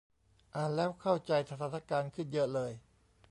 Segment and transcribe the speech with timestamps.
[0.55, 2.71] อ่านแล้วเข้าใจสถานการณ์ขึ้นเยอะเลย